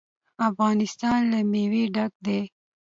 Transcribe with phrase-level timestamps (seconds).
[0.49, 2.39] افغانستان له مېوې ډک دی.